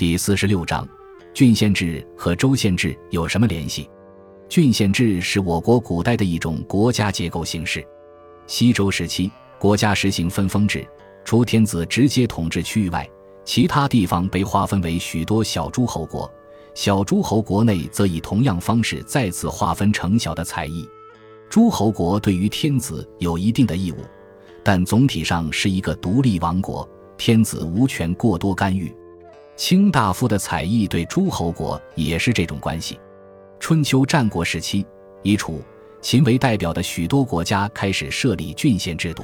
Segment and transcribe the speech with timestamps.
[0.00, 0.88] 第四十六章，
[1.34, 3.86] 郡县制和州县制有什么联系？
[4.48, 7.86] 郡县制是我国古代的一种国家结构形式。
[8.46, 10.88] 西周时期，国家实行分封制，
[11.22, 13.06] 除天子直接统治区域外，
[13.44, 16.32] 其他地方被划分为许多小诸侯国。
[16.72, 20.88] 小诸侯国内则以同样方式再次划分成小的采邑。
[21.50, 23.96] 诸侯国对于天子有一定的义务，
[24.64, 26.88] 但总体上是一个独立王国，
[27.18, 28.90] 天子无权过多干预。
[29.60, 32.98] 卿大夫的采邑对诸侯国也是这种关系。
[33.58, 34.86] 春秋战国时期，
[35.22, 35.60] 以楚、
[36.00, 39.22] 秦为代表的许多国家开始设立郡县制度。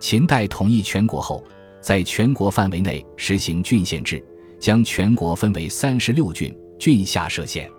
[0.00, 1.44] 秦代统一全国后，
[1.80, 4.20] 在全国范围内实行郡县制，
[4.58, 7.70] 将全国分为三十六郡，郡下设县，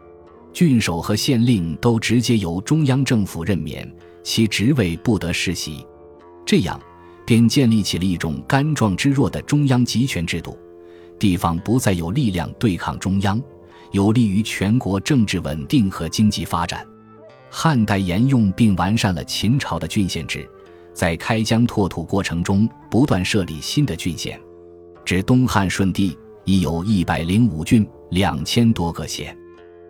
[0.54, 3.86] 郡守和县令都直接由中央政府任免，
[4.24, 5.86] 其职位不得世袭。
[6.46, 6.80] 这样，
[7.26, 10.58] 便建立起了一种干壮之弱的中央集权制度。
[11.22, 13.40] 地方不再有力量对抗中央，
[13.92, 16.84] 有利于全国政治稳定和经济发展。
[17.48, 20.50] 汉代沿用并完善了秦朝的郡县制，
[20.96, 24.42] 在开疆拓土过程中不断设立新的郡县。
[25.06, 29.38] 至东汉顺帝，已有一百零五郡，两千多个县。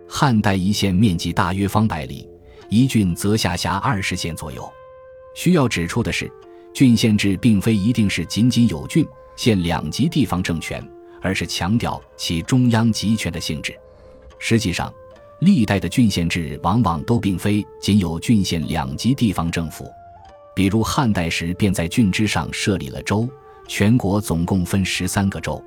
[0.10, 2.28] 汉代一县面积大约方百里，
[2.68, 4.70] 一郡则下辖二十县左右。
[5.34, 6.30] 需要指出的是，
[6.74, 10.86] 郡县制并非一定是仅仅有郡县两级地方政权。
[11.22, 13.74] 而是强调其中央集权的性质。
[14.40, 14.94] 实际上，
[15.40, 19.90] 历代的郡县制往往都并非仅有郡县两级地方政府。
[20.54, 23.30] 比如汉代时便在郡之上设立了州，
[23.68, 25.64] 全国总共分十三个州，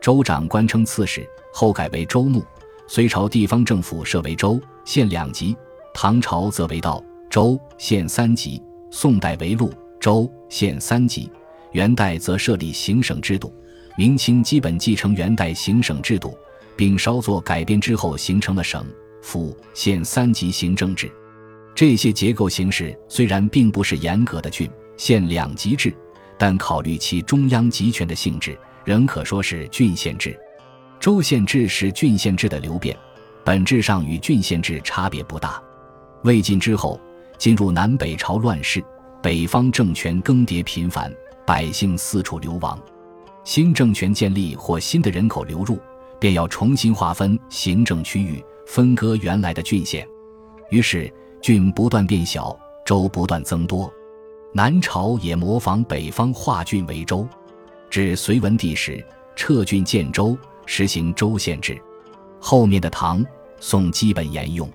[0.00, 2.42] 州长官称刺史，后改为州牧。
[2.86, 5.56] 隋朝地方政府设为州县两级，
[5.92, 11.30] 唐朝则为道州县三级，宋代为路州县三级，
[11.72, 13.52] 元代则设立行省制度。
[13.96, 16.36] 明清基本继承元代行省制度，
[16.76, 18.84] 并稍作改编之后，形成了省、
[19.22, 21.10] 府、县三级行政制。
[21.76, 25.94] 这些结构形式虽然并不是严格的郡县两级制，
[26.36, 30.36] 但考虑其中央集权的性质，仍可说是郡县制。
[30.98, 32.96] 州县制是郡县制的流变，
[33.44, 35.62] 本质上与郡县制差别不大。
[36.24, 37.00] 魏晋之后，
[37.38, 38.82] 进入南北朝乱世，
[39.22, 41.12] 北方政权更迭频繁，
[41.46, 42.76] 百姓四处流亡。
[43.44, 45.78] 新政权建立或新的人口流入，
[46.18, 50.08] 便要重新划分行政区域，分割原来的郡县。
[50.70, 51.12] 于是
[51.42, 53.92] 郡不断变小，州不断增多。
[54.52, 57.28] 南朝也模仿北方划郡为州，
[57.90, 59.04] 至隋文帝时
[59.36, 61.80] 撤郡建州，实行州县制。
[62.40, 63.24] 后面的唐、
[63.60, 64.70] 宋基本沿用。